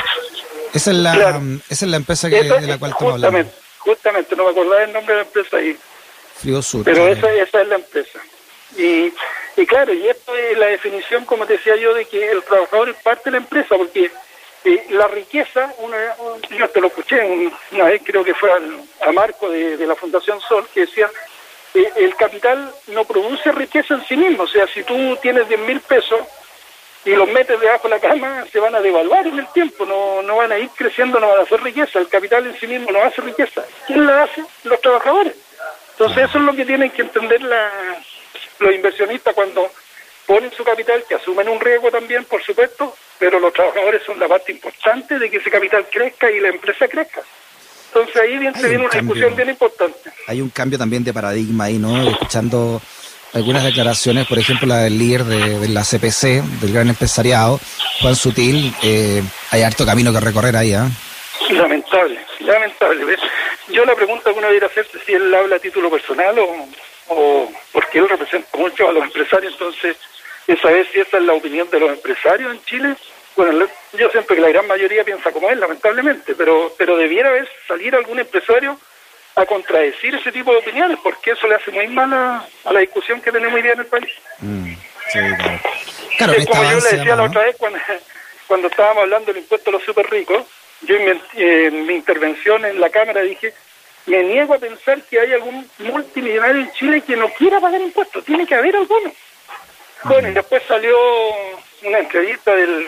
Esa 0.74 0.92
es 0.92 0.98
la, 0.98 1.42
esa 1.70 1.86
es 1.86 1.92
la 1.92 1.98
empresa 1.98 2.30
que, 2.30 2.44
de 2.44 2.62
la 2.62 2.78
cual 2.78 2.92
estamos 2.92 3.14
hablando. 3.16 3.52
Justamente, 3.80 4.36
no 4.36 4.46
me 4.46 4.52
acordaba 4.52 4.84
el 4.84 4.94
nombre 4.94 5.16
de 5.16 5.22
la 5.22 5.28
empresa 5.28 5.58
ahí. 5.58 5.78
Frío 6.38 6.62
Sur. 6.62 6.86
Pero 6.86 7.08
esa, 7.08 7.32
esa 7.34 7.62
es 7.62 7.68
la 7.68 7.76
empresa. 7.76 8.20
Y, 8.78 9.12
y 9.58 9.66
claro, 9.66 9.94
y 9.94 10.08
esto 10.08 10.36
es 10.36 10.58
la 10.58 10.68
definición, 10.68 11.26
como 11.26 11.46
decía 11.46 11.76
yo, 11.76 11.94
de 11.94 12.06
que 12.06 12.32
el 12.32 12.42
trabajador 12.44 12.90
es 12.90 12.96
parte 13.04 13.24
de 13.26 13.32
la 13.32 13.38
empresa, 13.38 13.76
porque 13.78 14.12
la 14.90 15.08
riqueza, 15.08 15.74
una, 15.80 15.98
yo 16.50 16.70
te 16.70 16.82
lo 16.82 16.88
escuché 16.88 17.22
una 17.72 17.86
vez, 17.86 18.02
creo 18.04 18.24
que 18.24 18.34
fue 18.34 18.50
a 18.52 19.12
Marco 19.12 19.50
de, 19.50 19.78
la 19.86 19.96
Fundación 19.96 20.40
Sol, 20.42 20.68
que 20.74 20.82
decía, 20.82 21.10
eh, 21.74 21.92
el 21.98 22.16
capital 22.16 22.74
no 22.88 23.06
produce 23.06 23.52
riqueza 23.52 23.94
en 23.94 24.06
sí 24.06 24.18
mismo, 24.18 24.44
o 24.44 24.48
sea, 24.48 24.68
si 24.68 24.84
tú 24.84 25.18
tienes 25.22 25.48
10 25.48 25.60
mil 25.62 25.80
pesos 25.82 26.20
y 27.06 27.12
los 27.12 27.30
metes 27.30 27.60
debajo 27.60 27.88
de 27.88 27.96
la 27.96 28.00
cama, 28.00 28.46
se 28.52 28.60
van 28.60 28.74
a 28.74 28.82
devaluar 28.82 29.28
en 29.28 29.38
el 29.38 29.48
tiempo, 29.50 29.86
no, 29.86 30.24
no 30.24 30.38
van 30.38 30.52
a 30.52 30.58
ir 30.58 30.70
creciendo, 30.76 31.20
no 31.20 31.30
van 31.30 31.40
a 31.40 31.44
hacer 31.44 31.62
riqueza, 31.62 32.00
el 32.00 32.08
capital 32.08 32.48
en 32.48 32.60
sí 32.60 32.66
mismo 32.66 32.92
no 32.92 33.04
hace 33.04 33.22
riqueza. 33.22 33.64
¿Quién 33.86 34.08
la 34.08 34.24
hace? 34.24 34.44
Los 34.64 34.82
trabajadores. 34.82 35.36
Entonces 35.92 36.30
eso 36.30 36.40
es 36.40 36.44
lo 36.44 36.56
que 36.56 36.66
tienen 36.66 36.90
que 36.90 37.04
entender 37.04 37.42
la, 37.44 37.72
los 38.60 38.74
inversionistas 38.74 39.36
cuando 39.36 39.70
ponen 40.26 40.52
su 40.52 40.64
capital, 40.64 41.04
que 41.08 41.16
asumen 41.16 41.48
un 41.48 41.60
riesgo 41.60 41.92
también, 41.92 42.26
por 42.26 42.42
supuesto, 42.44 42.96
pero 43.20 43.40
los 43.40 43.54
trabajadores 43.54 44.02
son 44.04 44.20
la 44.20 44.28
parte 44.28 44.52
importante 44.52 45.18
de 45.20 45.30
que 45.30 45.38
ese 45.38 45.50
capital 45.50 45.86
crezca 45.92 46.30
y 46.32 46.40
la 46.40 46.50
empresa 46.50 46.88
crezca. 46.88 47.22
Entonces 47.88 48.22
ahí 48.22 48.38
viene, 48.38 48.62
viene 48.62 48.78
una 48.86 48.90
discusión 48.90 49.36
bien 49.36 49.50
importante. 49.50 50.12
Hay 50.28 50.42
un 50.42 50.50
cambio 50.50 50.78
también 50.78 51.04
de 51.04 51.14
paradigma 51.14 51.66
ahí, 51.66 51.78
¿no? 51.78 52.10
Escuchando 52.10 52.82
algunas 53.34 53.64
declaraciones, 53.64 54.28
por 54.28 54.38
ejemplo, 54.38 54.68
la 54.68 54.80
del 54.80 54.98
líder 54.98 55.24
de, 55.24 55.68
la 55.70 55.84
CPC, 55.84 56.44
del 56.62 56.74
gran 56.74 56.90
empresariado, 56.90 57.60
Juan 58.02 58.16
Sutil, 58.16 58.74
eh, 58.84 59.22
hay 59.52 59.62
harto 59.62 59.86
camino 59.86 60.12
que 60.12 60.20
recorrer 60.20 60.56
ahí, 60.56 60.74
¿ah? 60.74 60.90
Lamentable, 61.50 62.20
lamentable. 62.40 63.18
Yo 63.70 63.86
la 63.86 63.96
pregunta 63.96 64.32
que 64.32 64.38
uno 64.38 64.48
debería 64.48 64.68
hacerse 64.68 65.00
si 65.06 65.14
él 65.14 65.34
habla 65.34 65.58
a 65.58 65.60
título 65.60 65.90
personal 65.90 66.38
o, 66.40 66.68
o 67.08 67.52
porque 67.72 68.00
él 68.00 68.10
representa 68.10 68.58
mucho 68.58 68.88
a 68.90 68.94
los 68.94 69.04
empresarios, 69.04 69.54
entonces 69.54 69.98
esa 70.48 70.72
es 70.72 70.88
si 70.90 71.00
esa 71.00 71.18
es 71.18 71.24
la 71.24 71.34
opinión 71.34 71.70
de 71.70 71.80
los 71.80 71.90
empresarios 71.90 72.54
en 72.54 72.64
Chile. 72.66 72.96
Bueno, 73.36 73.68
yo 73.94 74.10
siempre 74.12 74.36
que 74.36 74.42
la 74.42 74.50
gran 74.50 74.68
mayoría 74.68 75.04
piensa 75.04 75.32
como 75.32 75.50
él, 75.50 75.60
lamentablemente, 75.60 76.36
pero 76.36 76.74
pero 76.78 76.98
debiera 76.98 77.30
haber 77.30 77.50
salir 77.68 77.96
algún 77.96 78.20
empresario 78.20 78.80
a 79.36 79.46
contradecir 79.46 80.16
ese 80.16 80.32
tipo 80.32 80.52
de 80.52 80.60
opiniones, 80.60 80.98
porque 81.04 81.32
eso 81.32 81.48
le 81.48 81.56
hace 81.56 81.72
muy 81.72 81.88
mal 81.88 82.14
a, 82.14 82.72
la 82.72 82.80
discusión 82.80 83.22
que 83.22 83.32
tenemos 83.32 83.56
hoy 83.56 83.64
día 83.64 83.74
en 83.74 83.80
el 83.80 83.86
país. 83.86 84.10
Mm, 84.40 84.74
claro. 86.18 86.36
como 86.48 86.64
yo 86.64 86.80
le 86.80 86.98
decía 86.98 87.16
la 87.16 87.24
otra 87.24 87.44
vez 87.44 87.56
cuando, 87.58 87.80
cuando 88.48 88.68
estábamos 88.68 89.04
hablando 89.04 89.34
del 89.34 89.42
impuesto 89.42 89.70
a 89.70 89.74
los 89.74 89.84
super 89.84 90.10
ricos, 90.10 90.46
yo 90.82 90.96
en 90.96 91.86
mi 91.86 91.96
intervención 91.96 92.64
en 92.64 92.80
la 92.80 92.90
Cámara 92.90 93.22
dije, 93.22 93.54
me 94.06 94.24
niego 94.24 94.54
a 94.54 94.60
pensar 94.60 95.02
que 95.04 95.20
hay 95.20 95.34
algún 95.34 95.68
multimillonario 95.80 96.62
en 96.62 96.72
Chile 96.74 97.02
que 97.02 97.16
no 97.16 97.30
quiera 97.30 97.60
pagar 97.60 97.82
impuestos, 97.82 98.24
tiene 98.24 98.46
que 98.46 98.56
haber 98.56 98.76
alguno. 98.76 99.12
Bueno, 100.06 100.30
y 100.30 100.34
después 100.34 100.62
salió 100.68 100.96
una 101.84 102.00
entrevista 102.00 102.54
del, 102.56 102.88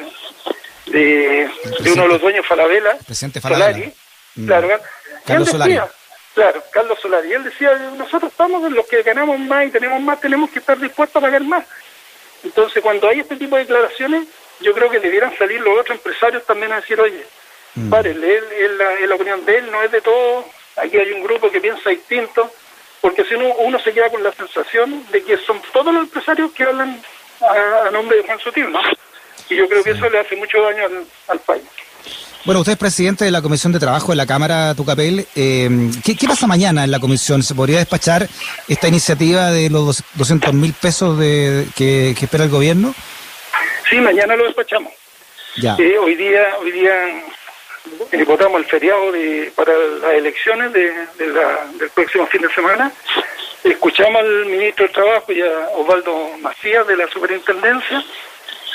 de, 0.87 1.49
uno 1.91 2.03
de 2.03 2.07
los 2.07 2.21
dueños 2.21 2.45
Falabella, 2.45 2.97
presidente 3.05 3.41
Solari, 3.41 3.91
mm. 4.35 4.45
claro, 4.45 4.69
Carlos 5.25 5.49
Solari. 5.49 5.79
Claro, 6.33 6.63
Carlos 6.71 6.99
Solari. 7.01 7.33
Él 7.33 7.43
decía, 7.43 7.73
nosotros 7.97 8.31
estamos 8.31 8.71
los 8.71 8.85
que 8.85 9.01
ganamos 9.01 9.39
más 9.39 9.65
y 9.65 9.71
tenemos 9.71 9.99
más, 10.01 10.21
tenemos 10.21 10.51
que 10.51 10.59
estar 10.59 10.79
dispuestos 10.79 11.15
a 11.15 11.25
pagar 11.25 11.41
más. 11.43 11.65
Entonces, 12.43 12.83
cuando 12.83 13.09
hay 13.09 13.21
este 13.21 13.35
tipo 13.35 13.55
de 13.55 13.63
declaraciones, 13.63 14.27
yo 14.59 14.71
creo 14.73 14.89
que 14.89 14.99
debieran 14.99 15.35
salir 15.35 15.59
los 15.61 15.79
otros 15.79 15.97
empresarios 15.97 16.45
también 16.45 16.71
a 16.71 16.81
decir, 16.81 17.01
oye, 17.01 17.25
mm. 17.73 17.89
pare, 17.89 18.11
él, 18.11 18.77
la, 18.77 19.07
la 19.07 19.15
opinión 19.15 19.43
de 19.45 19.57
él, 19.57 19.71
no 19.71 19.81
es 19.81 19.91
de 19.91 20.01
todo, 20.01 20.45
aquí 20.75 20.97
hay 20.97 21.11
un 21.11 21.23
grupo 21.23 21.49
que 21.49 21.59
piensa 21.59 21.89
distinto, 21.89 22.51
porque 23.07 23.23
si 23.23 23.35
uno, 23.35 23.53
uno 23.59 23.79
se 23.79 23.93
queda 23.93 24.09
con 24.09 24.21
la 24.21 24.33
sensación 24.33 25.05
de 25.13 25.23
que 25.23 25.37
son 25.37 25.61
todos 25.71 25.93
los 25.93 26.03
empresarios 26.03 26.51
que 26.51 26.63
hablan 26.63 27.01
a, 27.85 27.89
nombre 27.89 28.17
de 28.17 28.23
Juan 28.23 28.37
Sutil, 28.37 28.69
¿no? 28.69 28.81
Y 29.49 29.55
yo 29.55 29.65
creo 29.69 29.81
que 29.81 29.91
eso 29.91 30.09
le 30.09 30.19
hace 30.19 30.35
mucho 30.35 30.61
daño 30.61 30.83
al, 31.29 31.39
país. 31.39 31.63
Bueno, 32.43 32.59
usted 32.59 32.73
es 32.73 32.77
presidente 32.77 33.23
de 33.23 33.31
la 33.31 33.41
Comisión 33.41 33.71
de 33.71 33.79
Trabajo 33.79 34.11
de 34.11 34.17
la 34.17 34.25
Cámara 34.25 34.75
Tucapel. 34.75 35.25
Eh, 35.37 35.69
¿qué, 36.03 36.27
pasa 36.27 36.47
mañana 36.47 36.83
en 36.83 36.91
la 36.91 36.99
comisión? 36.99 37.43
¿Se 37.43 37.55
podría 37.55 37.77
despachar 37.77 38.27
esta 38.67 38.89
iniciativa 38.89 39.51
de 39.51 39.69
los 39.69 40.03
200 40.15 40.53
mil 40.53 40.73
pesos 40.73 41.17
de, 41.17 41.65
que, 41.77 42.09
espera 42.09 42.43
el 42.43 42.49
gobierno? 42.49 42.93
Sí, 43.89 44.01
mañana 44.01 44.35
lo 44.35 44.43
despachamos. 44.47 44.91
Ya. 45.55 45.77
Eh, 45.79 45.97
hoy 45.97 46.15
día 46.15 46.43
hoy 46.59 46.73
día 46.73 47.23
eh, 48.11 48.23
votamos 48.23 48.61
el 48.61 48.67
feriado 48.67 49.11
de, 49.11 49.51
para 49.55 49.73
las 49.77 50.13
elecciones 50.13 50.73
de, 50.73 50.93
del 51.17 51.89
próximo 51.93 52.27
fin 52.27 52.41
de 52.41 52.53
semana. 52.53 52.91
Escuchamos 53.63 54.21
al 54.21 54.45
ministro 54.45 54.85
del 54.85 54.93
Trabajo 54.93 55.31
y 55.31 55.41
a 55.41 55.69
Osvaldo 55.75 56.37
Macías 56.39 56.87
de 56.87 56.97
la 56.97 57.07
Superintendencia. 57.07 58.03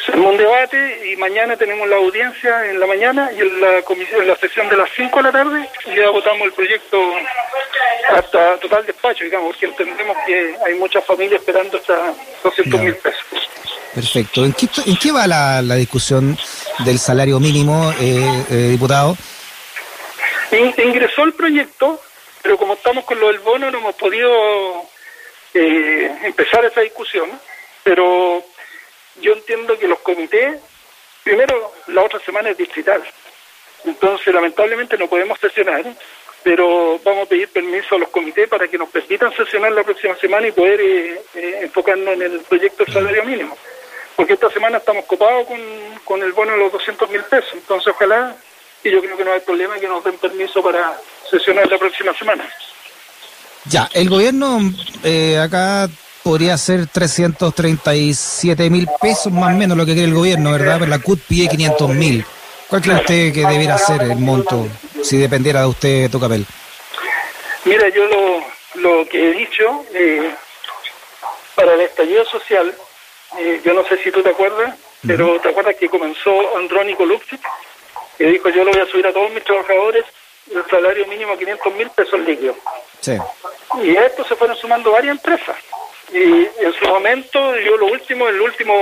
Hacemos 0.02 0.33
un 0.33 0.38
debate 0.38 1.12
y 1.12 1.16
mañana 1.16 1.57
tenemos 1.57 1.88
la 1.88 1.97
audiencia 1.97 2.69
en 2.69 2.81
la 2.81 2.87
mañana 2.87 3.31
y 3.33 3.40
en 3.40 3.61
la 3.61 3.83
comisión 3.83 4.21
en 4.23 4.28
la 4.28 4.37
sesión 4.37 4.69
de 4.69 4.76
las 4.76 4.90
5 4.97 5.16
de 5.16 5.23
la 5.23 5.31
tarde 5.31 5.69
ya 5.95 6.11
votamos 6.11 6.42
el 6.42 6.52
proyecto 6.52 6.99
hasta 8.09 8.57
total 8.57 8.85
despacho, 8.85 9.25
digamos, 9.25 9.52
porque 9.52 9.66
entendemos 9.66 10.16
que 10.26 10.57
hay 10.66 10.75
muchas 10.75 11.04
familias 11.04 11.40
esperando 11.40 11.76
hasta 11.76 12.14
200 12.42 12.81
mil 12.81 12.97
pesos. 12.97 13.25
Perfecto. 13.95 14.45
¿En 14.45 14.55
qué, 14.55 15.13
va 15.13 15.27
la, 15.27 15.61
la, 15.61 15.75
discusión 15.75 16.39
del 16.85 16.99
salario 16.99 17.39
mínimo, 17.39 17.93
eh, 18.01 18.45
eh, 18.51 18.69
diputado? 18.71 19.17
ingresó 20.53 21.25
el 21.25 21.33
proyecto, 21.33 22.01
pero 22.43 22.57
como 22.59 22.75
estamos 22.75 23.05
con 23.05 23.19
lo 23.19 23.29
del 23.29 23.39
bono 23.41 23.71
no 23.71 23.79
hemos 23.79 23.95
podido 23.95 24.31
eh, 25.55 26.11
empezar 26.25 26.65
esa 26.65 26.81
discusión. 26.81 27.29
Pero 27.85 28.45
yo 29.21 29.33
entiendo 29.33 29.79
que 29.79 29.89
los 29.89 30.01
comités, 30.01 30.61
primero, 31.25 31.73
la 31.89 32.03
otra 32.03 32.21
semana 32.21 32.51
es 32.51 32.57
distrital. 32.57 33.03
Entonces, 33.85 34.33
lamentablemente 34.33 34.97
no 34.97 35.09
podemos 35.09 35.41
sesionar, 35.41 35.85
pero 36.43 37.01
vamos 37.05 37.27
a 37.27 37.29
pedir 37.29 37.49
permiso 37.49 37.97
a 37.97 37.99
los 37.99 38.11
comités 38.11 38.49
para 38.49 38.69
que 38.69 38.79
nos 38.79 38.89
permitan 38.89 39.35
sesionar 39.35 39.73
la 39.73 39.83
próxima 39.83 40.15
semana 40.17 40.47
y 40.47 40.53
poder 40.53 40.81
eh, 40.81 41.21
eh, 41.35 41.59
enfocarnos 41.63 42.15
en 42.15 42.23
el 42.23 42.41
proyecto 42.41 42.85
del 42.85 42.95
salario 42.95 43.25
mínimo. 43.25 43.57
Porque 44.23 44.35
esta 44.35 44.50
semana 44.50 44.79
estamos 44.79 45.05
copados 45.07 45.49
con, 45.49 45.59
con 46.05 46.23
el 46.23 46.33
bono 46.33 46.52
de 46.52 46.59
los 46.59 46.71
200 46.71 47.11
mil 47.11 47.25
pesos. 47.25 47.55
Entonces, 47.55 47.93
ojalá, 47.93 48.37
y 48.85 48.88
yo 48.88 49.00
creo 49.00 49.17
que 49.17 49.25
no 49.25 49.33
hay 49.33 49.41
problema 49.41 49.75
que 49.81 49.88
nos 49.88 50.05
den 50.05 50.17
permiso 50.17 50.62
para 50.62 50.97
sesionar 51.29 51.69
la 51.69 51.76
próxima 51.76 52.14
semana. 52.17 52.49
Ya, 53.64 53.91
el 53.93 54.09
gobierno 54.09 54.61
eh, 55.02 55.41
acá 55.41 55.88
podría 56.23 56.57
ser 56.57 56.87
337 56.87 58.71
mil 58.71 58.88
pesos 59.00 59.33
más 59.33 59.57
o 59.57 59.59
menos 59.59 59.76
lo 59.76 59.85
que 59.85 59.95
quiere 59.95 60.07
el 60.07 60.14
gobierno, 60.14 60.52
¿verdad? 60.52 60.76
Pero 60.79 60.91
la 60.93 61.00
CUT 61.00 61.19
pide 61.23 61.49
500 61.49 61.91
mil. 61.91 62.25
¿Cuál 62.69 62.81
cree 62.81 62.95
usted 62.95 63.33
que 63.35 63.45
debiera 63.45 63.76
ser 63.76 64.02
el 64.02 64.19
monto 64.19 64.69
si 65.02 65.17
dependiera 65.17 65.62
de 65.62 65.67
usted, 65.67 66.11
Tocapel? 66.12 66.47
Mira, 67.64 67.88
yo 67.88 68.07
lo, 68.07 68.45
lo 68.75 69.09
que 69.09 69.31
he 69.31 69.33
dicho, 69.33 69.85
eh, 69.93 70.33
para 71.57 71.75
el 71.75 71.81
estallido 71.81 72.25
social, 72.26 72.73
eh, 73.39 73.61
yo 73.65 73.75
no 73.75 73.85
sé 73.85 73.97
si 73.99 74.11
tú 74.11 74.23
te 74.23 74.31
acuerdas, 74.31 74.79
pero 75.07 75.41
te 75.41 75.49
acuerdas 75.49 75.77
que 75.77 75.89
comenzó 75.89 76.57
Andrónico 76.57 77.05
Luxic, 77.05 77.41
que 78.19 78.25
dijo 78.27 78.49
yo 78.51 78.65
lo 78.65 78.73
voy 78.73 78.81
a 78.81 78.87
subir 78.87 79.07
a 79.07 79.12
todos 79.12 79.31
mis 79.31 79.45
trabajadores 79.45 80.05
el 80.51 80.65
salario 80.69 81.07
mínimo 81.07 81.33
a 81.33 81.39
500 81.39 81.75
mil 81.75 81.91
pesos 81.91 82.21
líquidos. 82.21 82.57
Sí. 83.01 83.17
Y 83.83 83.97
a 83.97 84.07
esto 84.07 84.25
se 84.25 84.37
fueron 84.37 84.57
sumando 84.57 84.93
varias 84.93 85.17
empresas. 85.17 85.57
Y 86.12 86.47
en 86.59 86.73
su 86.79 86.87
momento, 86.87 87.57
yo 87.59 87.77
lo 87.77 87.87
último, 87.87 88.29
el 88.29 88.41
último 88.41 88.75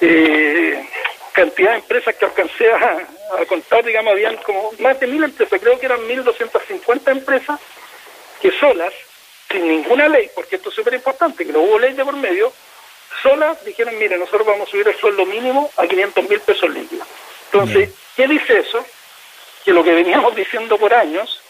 eh, 0.00 0.88
cantidad 1.32 1.70
de 1.72 1.76
empresas 1.78 2.14
que 2.14 2.24
alcancé 2.24 2.72
a, 2.72 3.06
contar, 3.48 3.84
digamos, 3.84 4.12
habían 4.12 4.36
como 4.38 4.72
más 4.78 4.98
de 5.00 5.06
mil 5.06 5.24
empresas, 5.24 5.60
creo 5.60 5.78
que 5.78 5.86
eran 5.86 6.00
1.250 6.00 7.12
empresas 7.12 7.60
que 8.40 8.50
solas, 8.52 8.92
sin 9.50 9.66
ninguna 9.66 10.08
ley, 10.08 10.30
porque 10.34 10.56
esto 10.56 10.68
es 10.68 10.74
súper 10.74 10.94
importante, 10.94 11.44
que 11.44 11.52
no 11.52 11.60
hubo 11.60 11.78
ley 11.78 11.94
de 11.94 12.04
por 12.04 12.16
medio, 12.16 12.52
solas 13.22 13.64
dijeron, 13.64 13.98
mire, 13.98 14.16
nosotros 14.16 14.46
vamos 14.46 14.68
a 14.68 14.70
subir 14.70 14.88
el 14.88 14.96
sueldo 14.96 15.26
mínimo 15.26 15.70
a 15.76 15.86
500 15.86 16.28
mil 16.28 16.40
pesos 16.40 16.70
líquidos. 16.70 17.06
Entonces, 17.52 17.90
¿qué 18.16 18.26
dice 18.26 18.58
eso? 18.60 18.84
Que 19.64 19.72
lo 19.72 19.84
que 19.84 19.92
veníamos 19.92 20.34
diciendo 20.36 20.78
por 20.78 20.94
años 20.94 21.40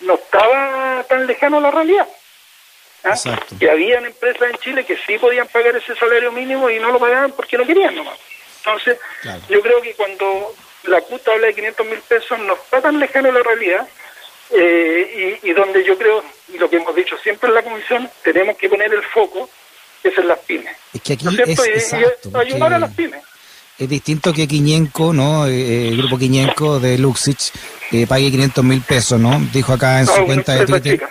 no 0.00 0.14
estaba 0.14 1.04
tan 1.08 1.26
lejano 1.26 1.58
a 1.58 1.60
la 1.60 1.70
realidad. 1.70 2.08
¿Ah? 3.04 3.14
Que 3.58 3.70
habían 3.70 4.04
empresas 4.04 4.50
en 4.50 4.58
Chile 4.58 4.84
que 4.84 4.96
sí 4.96 5.18
podían 5.18 5.48
pagar 5.48 5.74
ese 5.76 5.94
salario 5.96 6.32
mínimo 6.32 6.68
y 6.68 6.78
no 6.78 6.90
lo 6.90 6.98
pagaban 6.98 7.32
porque 7.32 7.56
no 7.56 7.66
querían 7.66 7.94
nomás. 7.94 8.18
Entonces, 8.58 8.98
yo 9.48 9.62
creo 9.62 9.80
que 9.80 9.94
cuando 9.94 10.54
la 10.84 11.00
CUT 11.00 11.26
habla 11.28 11.46
de 11.46 11.54
500 11.54 11.86
mil 11.86 12.00
pesos 12.00 12.38
no 12.40 12.54
está 12.54 12.82
tan 12.82 12.98
lejano 12.98 13.30
a 13.30 13.32
la 13.32 13.42
realidad 13.42 13.88
eh, 14.50 15.38
y, 15.42 15.52
donde 15.52 15.84
yo 15.84 15.96
creo, 15.96 16.24
y 16.52 16.58
lo 16.58 16.68
que 16.68 16.76
hemos 16.76 16.94
dicho 16.94 17.16
siempre 17.18 17.48
en 17.48 17.54
la 17.54 17.62
comisión, 17.62 18.10
tenemos 18.22 18.56
que 18.56 18.68
poner 18.68 18.92
el 18.92 19.02
foco, 19.04 19.48
es 20.08 20.18
en 20.18 20.28
las 20.28 20.38
pymes. 20.40 20.76
Es 20.92 21.00
que 21.02 21.12
aquí 21.14 21.26
es, 21.46 21.92
ayudar 22.34 22.74
a 22.74 22.78
las 22.78 22.92
pymes. 22.94 23.22
Es 23.78 23.88
distinto 23.88 24.32
que 24.32 24.46
Quiñenco, 24.46 25.12
¿no? 25.12 25.46
Eh, 25.46 25.52
eh, 25.52 25.88
el 25.88 25.96
grupo 25.98 26.18
Quiñenco 26.18 26.80
de 26.80 26.98
Luxich 26.98 27.52
pague 28.08 28.30
500 28.30 28.64
mil 28.64 28.80
pesos, 28.82 29.18
¿no? 29.18 29.40
Dijo 29.52 29.72
acá 29.72 30.00
en 30.00 30.06
su 30.06 30.24
cuenta 30.26 30.54
de 30.54 30.66
Twitter. 30.66 31.08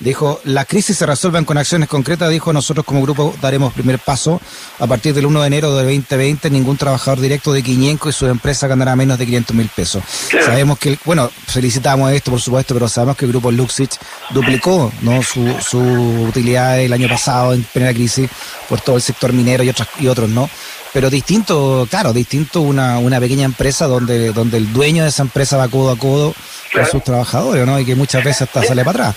Dijo, 0.00 0.40
la 0.44 0.64
crisis 0.64 0.96
se 0.96 1.06
resuelven 1.06 1.44
con 1.44 1.58
acciones 1.58 1.88
concretas, 1.88 2.30
dijo, 2.30 2.52
nosotros 2.52 2.86
como 2.86 3.02
grupo 3.02 3.34
daremos 3.42 3.72
primer 3.72 3.98
paso. 3.98 4.40
A 4.78 4.86
partir 4.86 5.12
del 5.12 5.26
1 5.26 5.40
de 5.40 5.46
enero 5.48 5.74
del 5.74 5.86
2020, 5.86 6.50
ningún 6.50 6.76
trabajador 6.76 7.20
directo 7.20 7.52
de 7.52 7.64
Quiñenco 7.64 8.08
y 8.08 8.12
su 8.12 8.26
empresa 8.26 8.68
ganará 8.68 8.94
menos 8.94 9.18
de 9.18 9.26
500 9.26 9.56
mil 9.56 9.68
pesos. 9.68 10.04
Sabemos 10.44 10.78
que, 10.78 10.98
bueno, 11.04 11.28
felicitamos 11.48 12.12
esto, 12.12 12.30
por 12.30 12.40
supuesto, 12.40 12.74
pero 12.74 12.88
sabemos 12.88 13.16
que 13.16 13.24
el 13.24 13.32
grupo 13.32 13.50
Luxich 13.50 13.98
duplicó 14.30 14.92
¿no? 15.02 15.20
su, 15.24 15.52
su 15.60 15.80
utilidad 15.80 16.78
el 16.80 16.92
año 16.92 17.08
pasado 17.08 17.52
en 17.52 17.64
plena 17.64 17.92
crisis 17.92 18.30
por 18.68 18.80
todo 18.80 18.96
el 18.96 19.02
sector 19.02 19.32
minero 19.32 19.64
y, 19.64 19.68
otros 19.70 19.88
y 19.98 20.06
otros, 20.06 20.28
¿no? 20.28 20.48
Pero 20.92 21.10
distinto, 21.10 21.86
claro, 21.90 22.12
distinto 22.12 22.60
una, 22.60 22.98
una 22.98 23.18
pequeña 23.18 23.44
empresa 23.44 23.86
donde, 23.86 24.32
donde 24.32 24.56
el 24.56 24.72
dueño 24.72 25.02
de 25.02 25.10
esa 25.10 25.22
empresa 25.22 25.56
va 25.56 25.68
codo 25.68 25.90
a 25.90 25.98
codo 25.98 26.34
con 26.72 26.86
sus 26.86 27.02
trabajadores, 27.02 27.66
¿no? 27.66 27.78
Y 27.80 27.84
que 27.84 27.94
muchas 27.94 28.24
veces 28.24 28.42
hasta 28.42 28.62
sale 28.62 28.84
para 28.84 29.08
atrás. 29.08 29.16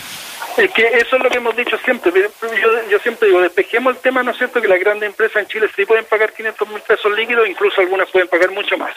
Es 0.62 0.72
que 0.74 0.86
eso 0.86 1.16
es 1.16 1.24
lo 1.24 1.30
que 1.30 1.38
hemos 1.38 1.56
dicho 1.56 1.76
siempre. 1.80 2.12
Yo, 2.14 2.90
yo 2.90 3.00
siempre 3.00 3.28
digo, 3.30 3.42
despejemos 3.42 3.96
el 3.96 4.02
tema, 4.02 4.22
¿no 4.22 4.30
es 4.30 4.38
cierto?, 4.38 4.62
que 4.62 4.68
las 4.68 4.80
grandes 4.80 5.10
empresas 5.10 5.38
en 5.42 5.48
Chile 5.48 5.68
sí 5.76 5.86
pueden 5.86 6.06
pagar 6.06 6.34
500 6.34 6.70
mil 6.70 6.82
pesos 6.82 7.12
líquidos, 7.18 7.50
incluso 7.50 7.82
algunas 7.82 8.10
pueden 8.12 8.28
pagar 8.28 8.52
mucho 8.52 8.78
más. 8.78 8.96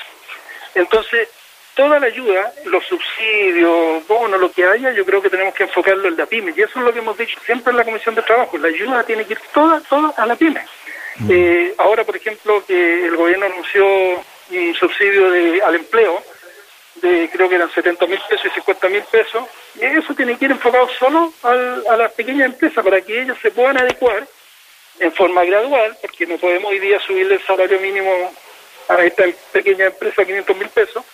Entonces, 0.75 1.29
toda 1.75 1.99
la 1.99 2.07
ayuda, 2.07 2.53
los 2.67 2.85
subsidios, 2.85 4.07
bonos, 4.07 4.39
lo 4.39 4.53
que 4.53 4.67
haya, 4.67 4.93
yo 4.93 5.07
creo 5.07 5.23
que 5.23 5.31
tenemos 5.31 5.55
que 5.55 5.63
enfocarlo 5.63 6.09
en 6.09 6.19
la 6.19 6.27
pyme. 6.27 6.53
Y 6.55 6.61
eso 6.61 6.79
es 6.79 6.85
lo 6.85 6.93
que 6.93 6.99
hemos 6.99 7.17
dicho 7.17 7.39
siempre 7.47 7.71
en 7.71 7.79
la 7.79 7.85
Comisión 7.85 8.15
de 8.15 8.23
Trabajo. 8.23 8.59
La 8.59 8.69
ayuda 8.69 9.03
tiene 9.05 9.25
que 9.25 9.33
ir 9.33 9.41
toda, 9.53 9.81
toda 9.81 10.11
a 10.17 10.27
la 10.27 10.37
pyme. 10.37 10.61
Mm. 11.17 11.31
Eh, 11.31 11.75
ahora, 11.79 12.05
por 12.05 12.17
ejemplo, 12.17 12.63
que 12.67 13.07
el 13.07 13.17
gobierno 13.17 13.47
anunció 13.47 13.87
un 13.87 14.75
subsidio 14.79 15.31
de, 15.31 15.63
al 15.63 15.77
empleo, 15.77 16.23
de 17.09 17.29
creo 17.31 17.49
que 17.49 17.55
eran 17.57 17.71
70 17.71 18.07
mil 18.07 18.21
pesos 18.29 18.47
y 18.47 18.51
50 18.51 18.89
mil 18.89 19.03
pesos, 19.03 19.45
y 19.77 19.85
eso 19.85 20.15
tiene 20.15 20.37
que 20.37 20.47
ir 20.47 20.51
enfocado 20.53 20.89
solo 20.99 21.33
a 21.43 21.97
las 21.97 22.13
pequeñas 22.13 22.47
empresas 22.47 22.83
para 22.85 23.01
que 23.01 23.23
ellas 23.23 23.37
se 23.41 23.51
puedan 23.51 23.79
adecuar 23.79 24.27
en 25.01 25.13
forma 25.13 25.45
gradual, 25.45 25.97
porque 26.01 26.27
no 26.27 26.39
podemos 26.39 26.71
hoy 26.71 26.79
día 26.79 27.01
subirle 27.01 27.35
el 27.35 27.43
salario 27.43 27.81
mínimo 27.81 28.33
a 28.89 29.05
esta 29.05 29.25
pequeña 29.53 29.87
empresa 29.87 30.23
a 30.23 30.25
500 30.25 30.57
mil 30.57 30.69
pesos, 30.69 31.05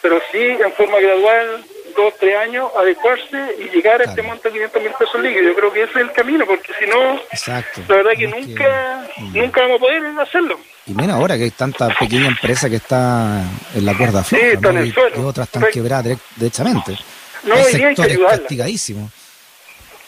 pero 0.00 0.20
sí 0.30 0.38
en 0.38 0.72
forma 0.72 0.98
gradual, 1.00 1.64
dos, 1.96 2.14
tres 2.18 2.36
años, 2.36 2.70
adecuarse 2.78 3.56
y 3.58 3.68
llegar 3.70 4.00
a 4.00 4.04
este 4.04 4.22
monto 4.22 4.44
de 4.44 4.52
500 4.52 4.82
mil 4.82 4.92
pesos 4.92 5.20
líquidos. 5.20 5.46
Yo 5.46 5.54
creo 5.54 5.72
que 5.72 5.82
ese 5.82 5.92
es 5.92 5.96
el 5.96 6.12
camino, 6.12 6.46
porque 6.46 6.72
si 6.78 6.86
no, 6.86 7.20
la 7.88 7.96
verdad 7.96 8.12
que 8.16 8.28
nunca, 8.28 9.08
mm. 9.16 9.36
nunca 9.36 9.60
vamos 9.62 9.76
a 9.76 9.80
poder 9.80 10.20
hacerlo. 10.20 10.60
Y 10.86 10.94
menos 10.94 11.16
ahora 11.16 11.36
que 11.36 11.44
hay 11.44 11.50
tanta 11.50 11.88
pequeña 11.88 12.28
empresa 12.28 12.70
que 12.70 12.76
está 12.76 13.42
en 13.74 13.84
la 13.84 13.96
cuerda 13.96 14.22
floja, 14.22 14.44
y, 14.44 15.20
otras 15.20 15.46
están 15.48 15.64
quebradas 15.72 16.18
derechamente. 16.36 16.96
No, 17.42 17.54
hay 17.54 17.74
día 17.74 17.88
hay 17.88 17.94
que 17.94 18.02
ayudarla. 18.02 18.38
castigadísimo. 18.38 19.10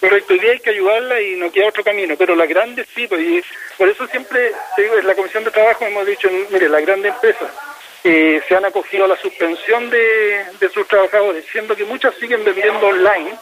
Correcto, 0.01 0.33
hoy 0.33 0.41
día 0.41 0.53
hay 0.53 0.61
que 0.61 0.71
ayudarla 0.71 1.21
y 1.21 1.37
no 1.37 1.53
queda 1.53 1.69
otro 1.69 1.85
camino, 1.85 2.15
pero 2.17 2.35
las 2.35 2.49
grandes 2.49 2.87
sí, 2.95 3.07
pues, 3.07 3.21
y 3.21 3.43
por 3.77 3.89
eso 3.89 4.07
siempre, 4.07 4.53
digo, 4.79 4.97
en 4.99 5.07
la 5.07 5.15
Comisión 5.15 5.45
de 5.45 5.51
Trabajo 5.51 5.85
hemos 5.85 6.07
dicho, 6.07 6.29
mire, 6.51 6.71
las 6.71 6.81
grandes 6.81 7.13
empresas 7.13 7.51
eh, 8.05 8.41
se 8.49 8.57
han 8.57 8.65
acogido 8.65 9.05
a 9.05 9.09
la 9.09 9.17
suspensión 9.17 9.91
de, 9.91 10.47
sus 10.73 10.87
trabajadores, 10.89 11.45
siendo 11.51 11.77
que 11.77 11.85
muchas 11.85 12.15
siguen 12.17 12.45
vendiendo 12.45 12.87
online, 12.87 13.35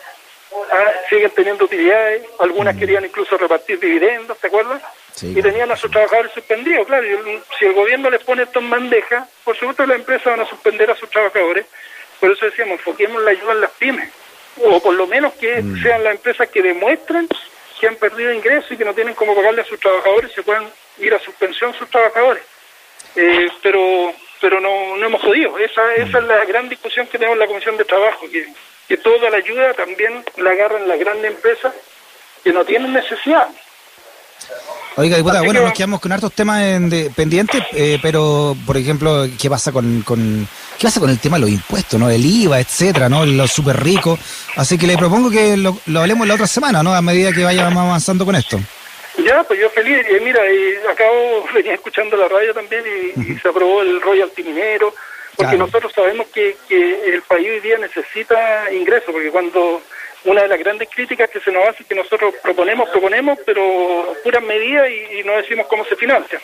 ah, 0.73 0.93
siguen 1.09 1.31
teniendo 1.31 1.65
utilidades, 1.65 2.23
algunas 2.39 2.75
mm. 2.75 2.79
querían 2.79 3.05
incluso 3.05 3.37
repartir 3.37 3.79
dividendos, 3.79 4.39
¿te 4.39 4.47
acuerdas? 4.49 4.83
y 5.21 5.43
tenían 5.43 5.69
a 5.73 5.77
sus 5.77 5.91
trabajadores 5.91 6.31
suspendidos, 6.33 6.87
claro, 6.87 7.05
si 7.59 7.65
el 7.65 7.73
gobierno 7.73 8.09
les 8.09 8.23
pone 8.23 8.45
esto 8.45 8.61
en 8.61 8.71
bandeja, 8.71 9.27
por 9.43 9.57
supuesto 9.57 9.85
las 9.85 9.99
empresas 9.99 10.27
van 10.27 10.41
a 10.41 10.49
suspender 10.49 10.89
a 10.93 10.97
sus 10.97 11.11
trabajadores, 11.11 11.67
por 12.21 12.31
eso 12.31 12.47
decíamos, 12.47 12.79
enfoquemos 12.79 13.21
la 13.23 13.33
ayuda 13.33 13.53
en 13.53 13.61
las 13.63 13.71
pymes, 13.73 14.11
o 14.63 14.81
por 14.81 14.95
lo 14.95 15.09
menos 15.09 15.35
que 15.35 15.61
mm. 15.61 15.83
sean 15.83 16.05
las 16.05 16.15
empresas 16.15 16.49
que 16.49 16.63
demuestren 16.63 17.29
que 17.79 17.87
han 17.87 17.97
perdido 17.97 18.33
ingresos 18.33 18.71
y 18.73 18.77
que 18.77 18.85
no 18.85 18.95
tienen 18.95 19.15
cómo 19.15 19.35
pagarle 19.35 19.63
a 19.63 19.65
sus 19.65 19.79
trabajadores, 19.79 20.33
se 20.33 20.43
puedan 20.43 20.71
ir 20.99 21.15
a 21.15 21.19
suspensión 21.21 21.73
sus 21.75 21.89
trabajadores. 21.89 22.43
Eh, 23.15 23.49
pero 23.63 24.13
pero 24.41 24.61
no, 24.61 24.97
no 24.97 25.07
hemos 25.07 25.21
podido. 25.21 25.59
Esa, 25.59 25.95
esa 25.95 26.19
es 26.19 26.25
la 26.25 26.45
gran 26.45 26.69
discusión 26.69 27.07
que 27.07 27.19
tenemos 27.19 27.35
en 27.35 27.41
la 27.41 27.47
Comisión 27.47 27.77
de 27.77 27.85
Trabajo, 27.85 28.27
que, 28.31 28.47
que 28.87 28.97
toda 28.97 29.31
la 29.31 29.39
ayuda 29.39 29.75
también 29.75 30.25
la 30.37 30.51
agarran 30.51 30.89
las 30.89 30.99
grandes 30.99 31.33
empresas 31.33 31.75
que 32.43 32.53
no 32.53 32.65
tienen 32.65 32.93
necesidad. 32.93 33.49
Oiga, 34.97 35.17
diputada, 35.17 35.43
bueno, 35.43 35.63
nos 35.63 35.73
quedamos 35.73 36.01
con 36.01 36.11
hartos 36.11 36.33
temas 36.33 36.61
pendientes, 37.15 37.63
eh, 37.73 38.01
pero, 38.03 38.57
por 38.67 38.77
ejemplo, 38.77 39.27
¿qué 39.41 39.49
pasa 39.49 39.71
con, 39.71 40.03
con, 40.03 40.49
qué 40.77 40.89
pasa 40.89 40.99
con 40.99 41.09
el 41.09 41.21
tema 41.21 41.37
de 41.37 41.43
los 41.43 41.51
impuestos, 41.51 42.01
no? 42.01 42.11
El 42.11 42.25
IVA, 42.25 42.59
etcétera, 42.59 43.09
¿no? 43.09 43.25
Los 43.25 43.53
súper 43.53 43.81
ricos. 43.81 44.19
Así 44.57 44.77
que 44.77 44.89
le 44.89 44.99
propongo 44.99 45.31
que 45.31 45.57
lo, 45.57 45.79
lo 45.87 46.01
hablemos 46.01 46.27
la 46.27 46.35
otra 46.35 46.49
semana, 46.49 46.83
¿no? 46.83 46.93
A 46.95 47.03
medida 47.03 47.33
que 47.33 47.45
vayamos 47.45 47.81
avanzando 47.81 48.25
con 48.25 48.35
esto. 48.35 48.59
Ya, 49.19 49.43
pues 49.43 49.61
yo 49.61 49.69
feliz. 49.71 50.07
Y 50.09 50.21
mira, 50.21 50.51
y 50.51 50.77
acabo, 50.89 51.47
venía 51.55 51.75
escuchando 51.75 52.17
la 52.17 52.29
radio 52.29 52.55
también 52.55 52.85
y, 53.17 53.39
se 53.39 53.49
aprobó 53.49 53.83
el 53.83 54.01
royalty 54.01 54.43
minero, 54.43 54.95
porque 55.37 55.57
nosotros 55.57 55.93
sabemos 55.93 56.27
que, 56.29 56.57
que 56.69 57.15
el 57.15 57.23
país 57.23 57.49
hoy 57.49 57.61
día 57.61 57.79
necesita 57.79 58.73
ingresos, 58.73 59.13
porque 59.13 59.31
cuando 59.31 59.83
una 60.25 60.43
de 60.43 60.49
las 60.49 60.59
grandes 60.59 60.89
críticas 60.89 61.31
que 61.31 61.41
se 61.41 61.53
nos 61.53 61.67
hace 61.69 61.83
es 61.83 61.89
que 61.89 61.95
nosotros 61.95 62.35
proponemos, 62.43 62.89
proponemos, 62.91 63.39
pero 63.47 64.15
puras 64.25 64.43
medidas 64.43 64.89
y, 64.91 65.23
no 65.23 65.37
decimos 65.37 65.67
cómo 65.67 65.85
se 65.85 65.97
financia. 65.97 66.41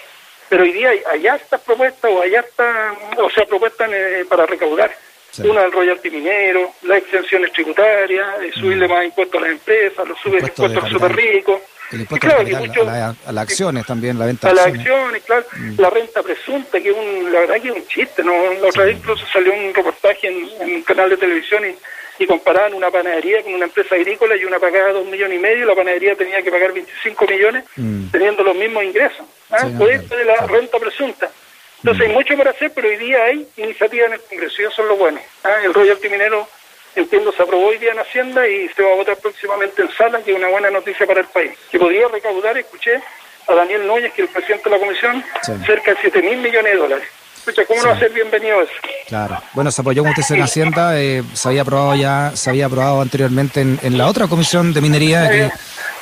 Pero 0.48 0.62
hoy 0.62 0.72
día 0.72 0.90
hay, 1.10 1.26
estas 1.26 1.60
propuestas 1.62 2.10
o 2.10 2.22
hay 2.22 2.34
hasta, 2.36 2.94
o 3.18 3.30
sea, 3.30 3.44
propuestas 3.46 3.90
eh, 3.92 4.24
para 4.28 4.46
recaudar. 4.46 4.94
Una 5.38 5.62
del 5.62 5.72
royalty 5.72 6.10
minero, 6.10 6.74
las 6.82 6.98
exenciones 6.98 7.50
tributarias, 7.52 8.40
eh, 8.40 8.52
subirle 8.54 8.86
más 8.86 9.04
impuestos 9.04 9.40
a 9.40 9.42
las 9.42 9.52
empresas, 9.52 10.06
los 10.06 10.18
sube 10.20 10.38
impuestos 10.38 10.76
a 10.76 10.80
los 10.80 10.90
super 10.90 11.16
ricos. 11.16 11.60
El 11.94 12.00
impuesto 12.00 12.28
a, 12.28 13.32
las 13.32 13.42
acciones 13.42 13.86
también, 13.86 14.18
la 14.18 14.26
venta 14.26 14.52
de 14.52 14.60
acciones. 14.60 14.86
A 14.86 14.90
las 14.90 14.98
acciones, 14.98 15.22
claro. 15.22 15.46
Mm. 15.56 15.80
La 15.80 15.90
renta 15.90 16.22
presunta, 16.22 16.80
que 16.80 16.90
es 16.90 16.96
un, 16.96 17.32
la 17.32 17.40
verdad 17.40 17.60
que 17.60 17.68
es 17.68 17.74
un 17.74 17.86
chiste. 17.86 18.24
¿no? 18.24 18.32
La 18.54 18.68
otra 18.68 18.84
vez 18.84 18.96
incluso 18.96 19.24
salió 19.32 19.52
un 19.52 19.72
reportaje 19.72 20.28
en, 20.28 20.74
un 20.74 20.82
canal 20.82 21.10
de 21.10 21.16
televisión 21.16 21.62
y, 21.64 22.22
y, 22.22 22.26
comparaban 22.26 22.74
una 22.74 22.90
panadería 22.90 23.42
con 23.42 23.54
una 23.54 23.66
empresa 23.66 23.94
agrícola 23.94 24.36
y 24.36 24.44
una 24.44 24.58
pagaba 24.58 24.92
dos 24.92 25.06
millones 25.06 25.38
y 25.38 25.40
medio 25.40 25.64
y 25.64 25.68
la 25.68 25.74
panadería 25.74 26.16
tenía 26.16 26.42
que 26.42 26.50
pagar 26.50 26.72
25 26.72 27.26
millones 27.26 27.64
mm. 27.76 28.10
teniendo 28.10 28.42
los 28.42 28.56
mismos 28.56 28.84
ingresos. 28.84 29.24
¿ah? 29.50 29.68
Pues 29.78 30.08
de 30.08 30.24
la 30.24 30.46
renta 30.46 30.78
presunta. 30.78 31.30
Entonces 31.78 32.06
hay 32.06 32.12
mm. 32.12 32.14
mucho 32.14 32.36
por 32.36 32.48
hacer, 32.48 32.72
pero 32.74 32.88
hoy 32.88 32.96
día 32.96 33.24
hay 33.24 33.46
iniciativas 33.56 34.08
en 34.08 34.14
el 34.14 34.20
Congreso 34.20 34.62
y 34.62 34.64
eso 34.64 34.82
es 34.82 34.88
lo 34.88 34.96
bueno. 34.96 35.20
¿ah? 35.44 35.56
El 35.62 35.72
royalty 35.72 36.08
minero 36.08 36.48
entiendo, 36.96 37.32
se 37.32 37.42
aprobó 37.42 37.66
hoy 37.68 37.78
día 37.78 37.92
en 37.92 37.98
Hacienda 37.98 38.46
y 38.46 38.68
se 38.68 38.82
va 38.82 38.92
a 38.92 38.96
votar 38.96 39.16
próximamente 39.16 39.82
en 39.82 39.90
sala, 39.92 40.20
que 40.22 40.32
es 40.32 40.36
una 40.36 40.48
buena 40.48 40.70
noticia 40.70 41.06
para 41.06 41.20
el 41.20 41.26
país. 41.26 41.52
Que 41.70 41.78
podría 41.78 42.08
recaudar, 42.08 42.56
escuché 42.56 43.00
a 43.46 43.54
Daniel 43.54 43.86
Núñez, 43.86 44.12
que 44.12 44.22
es 44.22 44.28
el 44.28 44.34
presidente 44.34 44.70
de 44.70 44.76
la 44.76 44.84
comisión, 44.84 45.24
cerca 45.66 45.92
de 45.92 45.98
7 46.00 46.22
mil 46.22 46.38
millones 46.38 46.72
de 46.72 46.78
dólares. 46.78 47.08
Escucha, 47.36 47.66
¿cómo 47.66 47.82
no 47.82 47.88
va 47.88 47.94
a 47.94 47.98
ser 47.98 48.10
bienvenido 48.10 48.62
eso? 48.62 48.72
Claro. 49.06 49.36
Bueno, 49.52 49.70
se 49.70 49.82
apoyó, 49.82 50.02
como 50.02 50.14
usted 50.18 50.34
en 50.34 50.42
Hacienda, 50.42 50.98
eh, 50.98 51.22
se 51.34 51.48
había 51.48 51.60
aprobado 51.60 51.94
ya, 51.94 52.32
se 52.34 52.48
había 52.48 52.66
aprobado 52.66 53.02
anteriormente 53.02 53.60
en, 53.60 53.98
la 53.98 54.06
otra 54.06 54.28
comisión 54.28 54.72
de 54.72 54.80
minería, 54.80 55.52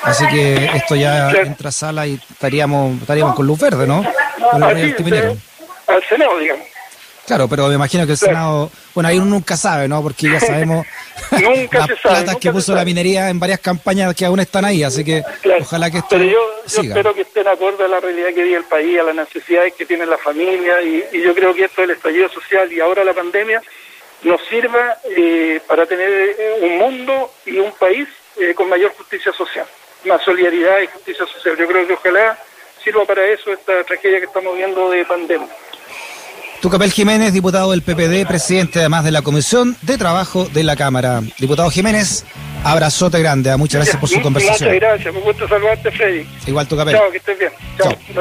así 0.05 0.25
que 0.29 0.71
esto 0.75 0.95
ya 0.95 1.31
entra 1.33 1.71
a 1.71 1.73
sala 1.73 2.07
y 2.07 2.21
estaríamos, 2.31 3.01
estaríamos 3.01 3.35
con 3.35 3.45
luz 3.45 3.59
verde, 3.59 3.89
¿no? 3.89 4.05
Con 4.53 4.63
el 4.63 4.95
al 5.89 6.05
Senado, 6.09 6.39
digamos. 6.39 6.72
Claro, 7.27 7.49
pero 7.49 7.69
me 7.69 7.75
imagino 7.75 8.05
que 8.05 8.13
el 8.13 8.19
Senado, 8.19 8.71
bueno, 8.95 9.09
ahí 9.09 9.17
uno 9.19 9.27
nunca 9.27 9.57
sabe, 9.57 9.87
¿no? 9.87 10.03
Porque 10.03 10.29
ya 10.29 10.41
sabemos 10.41 10.85
nunca 11.31 11.79
las 11.87 12.01
platas 12.01 12.37
que 12.37 12.51
puso 12.51 12.75
la 12.75 12.85
minería 12.85 13.31
en 13.31 13.39
varias 13.39 13.61
campañas 13.61 14.15
que 14.15 14.25
aún 14.25 14.41
están 14.41 14.65
ahí, 14.65 14.83
así 14.83 15.05
que 15.05 15.23
ojalá 15.61 15.91
que 15.91 15.99
esto 15.99 16.09
Pero 16.11 16.25
yo, 16.25 16.41
espero 16.67 17.15
que 17.15 17.23
estén 17.23 17.47
acorde 17.47 17.85
a 17.85 17.89
la 17.89 18.01
realidad 18.01 18.29
que 18.35 18.43
vive 18.43 18.57
el 18.57 18.65
país, 18.65 18.99
a 18.99 19.05
las 19.05 19.15
necesidades 19.15 19.75
que 19.75 19.87
tiene 19.87 20.05
la 20.05 20.19
familia, 20.19 20.83
y, 20.83 21.23
yo 21.23 21.35
creo 21.35 21.55
que 21.55 21.65
esto 21.65 21.83
del 21.83 21.93
estallido 21.93 22.29
social 22.29 22.73
y 22.73 22.81
ahora 22.81 23.05
la 23.05 23.15
pandemia 23.15 23.63
nos 24.25 24.41
sirva 24.49 24.99
eh, 25.17 25.61
para 25.67 25.87
tener 25.87 26.09
eh, 26.11 26.59
un 26.63 26.79
mundo 26.79 27.33
y 27.47 27.59
un 27.59 27.73
país 27.73 28.09
eh, 28.41 28.55
con 28.55 28.69
mayor 28.69 28.93
justicia 28.97 29.33
social, 29.33 29.67
más 30.05 30.23
solidaridad 30.23 30.81
y 30.81 30.87
justicia 30.89 31.27
social. 31.27 31.57
Yo 31.57 31.67
creo 31.67 31.87
que 31.87 31.95
ojalá 31.95 32.39
sirva 32.83 33.05
para 33.05 33.25
eso 33.27 33.53
esta 33.53 33.85
tragedia 33.85 34.19
que 34.19 34.27
estamos 34.27 34.57
viendo 34.57 34.91
de 34.91 35.05
pandemia. 35.05 35.49
Tucapel 36.63 36.93
Jiménez, 36.93 37.33
diputado 37.33 37.73
del 37.73 37.83
PPD, 37.83 38.25
presidente 38.25 38.79
además 38.79 39.03
de 39.03 39.11
la 39.11 39.23
Comisión 39.23 39.77
de 39.83 39.99
Trabajo 39.99 40.45
de 40.45 40.63
la 40.63 40.77
Cámara. 40.77 41.21
Diputado 41.41 41.69
Jiménez, 41.71 42.25
abrazote 42.63 43.19
grande. 43.19 43.55
Muchas 43.57 43.81
gracias 43.81 43.97
por 43.97 44.09
su 44.09 44.23
conversación. 44.23 44.71
Muchas 44.71 44.81
gracias, 44.81 45.13
me 45.13 45.21
gusta 45.23 45.49
saludarte, 45.49 45.91
Freddy. 45.91 46.25
Igual 46.47 46.69
Tucapel. 46.69 46.95
Chao, 46.95 47.11
que 47.11 47.17
estés 47.17 47.37
bien. 47.37 47.51
Chao. 47.77 47.93